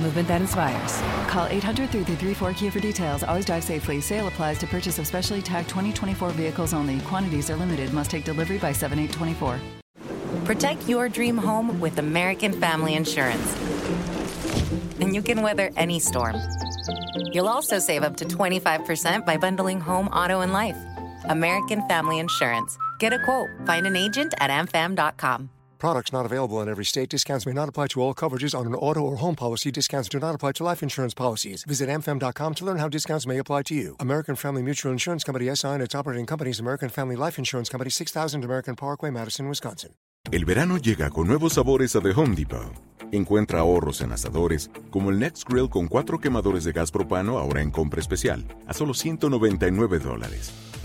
[0.00, 1.00] movement that inspires.
[1.30, 3.22] Call 800 334 Kia for details.
[3.22, 4.00] Always drive safely.
[4.00, 7.00] Sale applies to purchase of specially tagged 2024 vehicles only.
[7.00, 7.92] Quantities are limited.
[7.92, 9.60] Must take delivery by 7824.
[10.44, 13.56] Protect your dream home with American Family Insurance.
[15.00, 16.36] And you can weather any storm.
[17.32, 20.76] You'll also save up to 25% by bundling home, auto, and life.
[21.24, 22.78] American Family Insurance.
[22.98, 23.48] Get a quote.
[23.66, 25.50] Find an agent at amfam.com.
[25.78, 27.08] Products not available in every state.
[27.08, 29.70] Discounts may not apply to all coverages on an auto or home policy.
[29.70, 31.64] Discounts do not apply to life insurance policies.
[31.64, 33.96] Visit amfam.com to learn how discounts may apply to you.
[34.00, 37.90] American Family Mutual Insurance Company SI and its operating companies American Family Life Insurance Company
[37.90, 39.94] 6000 American Parkway, Madison, Wisconsin.
[40.32, 42.72] El verano llega con nuevos sabores a The Home Depot.
[43.12, 47.62] Encuentra ahorros en asadores, como el Next Grill con cuatro quemadores de gas propano ahora
[47.62, 50.52] en compra especial, a solo 199 dólares.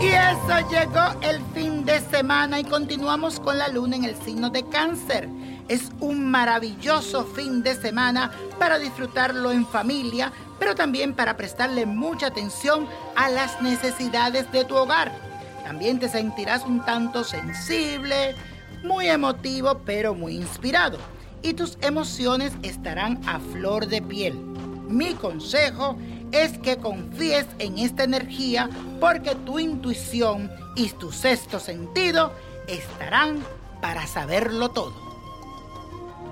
[0.00, 4.50] Y eso llegó el fin de semana y continuamos con la luna en el signo
[4.50, 5.26] de cáncer.
[5.68, 12.26] Es un maravilloso fin de semana para disfrutarlo en familia, pero también para prestarle mucha
[12.26, 15.12] atención a las necesidades de tu hogar.
[15.64, 18.34] También te sentirás un tanto sensible,
[18.84, 20.98] muy emotivo, pero muy inspirado.
[21.42, 24.34] Y tus emociones estarán a flor de piel.
[24.88, 26.15] Mi consejo es
[26.62, 28.68] que confíes en esta energía
[29.00, 32.32] porque tu intuición y tu sexto sentido
[32.66, 33.42] estarán
[33.80, 34.94] para saberlo todo.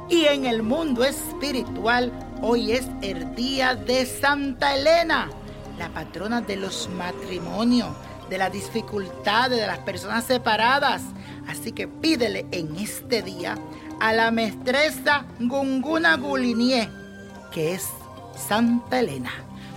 [0.09, 2.13] Y en el mundo espiritual,
[2.43, 5.31] hoy es el día de Santa Elena,
[5.79, 7.89] la patrona de los matrimonios,
[8.29, 11.03] de las dificultades de las personas separadas.
[11.49, 13.57] Así que pídele en este día
[14.01, 16.91] a la maestresa Gunguna Gulinie,
[17.53, 17.89] que es
[18.37, 19.33] Santa Elena,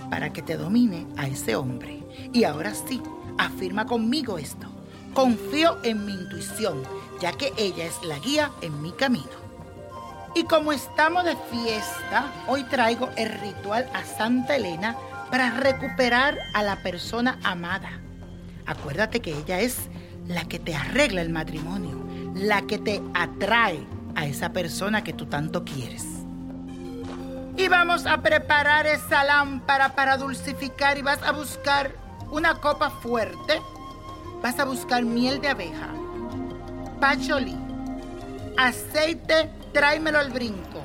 [0.09, 2.03] para que te domine a ese hombre.
[2.33, 3.01] Y ahora sí,
[3.37, 4.67] afirma conmigo esto.
[5.13, 6.83] Confío en mi intuición,
[7.19, 9.47] ya que ella es la guía en mi camino.
[10.35, 14.95] Y como estamos de fiesta, hoy traigo el ritual a Santa Elena
[15.31, 17.99] para recuperar a la persona amada.
[18.65, 19.77] Acuérdate que ella es
[20.27, 23.79] la que te arregla el matrimonio, la que te atrae
[24.15, 26.16] a esa persona que tú tanto quieres.
[27.57, 31.91] Y vamos a preparar esa lámpara para dulcificar y vas a buscar
[32.29, 33.59] una copa fuerte.
[34.43, 35.89] Vas a buscar miel de abeja,
[36.99, 37.57] pacholí,
[38.57, 40.83] aceite, tráemelo al brinco,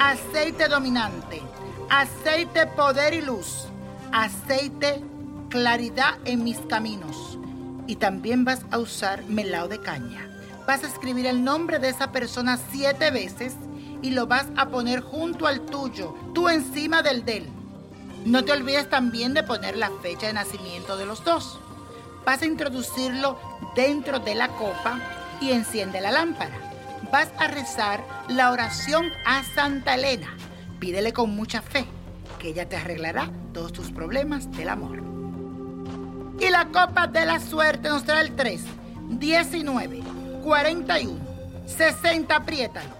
[0.00, 1.40] aceite dominante,
[1.88, 3.68] aceite poder y luz,
[4.10, 5.04] aceite
[5.48, 7.38] claridad en mis caminos.
[7.86, 10.28] Y también vas a usar melao de caña.
[10.66, 13.54] Vas a escribir el nombre de esa persona siete veces
[14.02, 17.48] y lo vas a poner junto al tuyo, tú encima del de él.
[18.24, 21.58] No te olvides también de poner la fecha de nacimiento de los dos.
[22.24, 23.38] Vas a introducirlo
[23.74, 25.00] dentro de la copa
[25.40, 26.54] y enciende la lámpara.
[27.10, 30.36] Vas a rezar la oración a Santa Elena.
[30.78, 31.86] Pídele con mucha fe
[32.38, 35.02] que ella te arreglará todos tus problemas del amor.
[36.40, 38.62] Y la copa de la suerte nos trae el 3,
[39.10, 40.00] 19,
[40.42, 41.20] 41,
[41.66, 42.99] 60, apriétalo,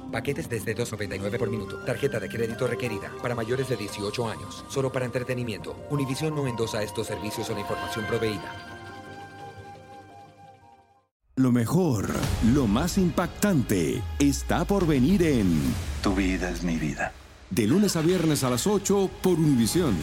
[0.11, 1.77] Paquetes desde 2.99 por minuto.
[1.85, 4.65] Tarjeta de crédito requerida para mayores de 18 años.
[4.69, 5.75] Solo para entretenimiento.
[5.89, 8.71] Univision no endosa estos servicios o la información proveída.
[11.37, 12.09] Lo mejor,
[12.53, 15.59] lo más impactante, está por venir en
[16.03, 17.13] Tu vida es mi vida.
[17.49, 19.95] De lunes a viernes a las 8 por Univisión.